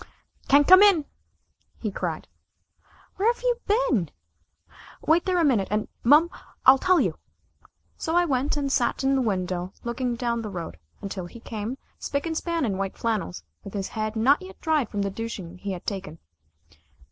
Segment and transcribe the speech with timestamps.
[0.47, 1.05] "Can't come in!"
[1.79, 2.27] he cried.
[3.17, 4.09] "Where've you been?"
[5.05, 6.31] "Wait there a minute and mum.
[6.65, 7.19] I'll tell you."
[7.97, 11.77] So I went and sat in the window looking down the road, until he came,
[11.99, 15.59] spick and span in white flannels, with his head not yet dried from the douching
[15.59, 16.17] he had taken.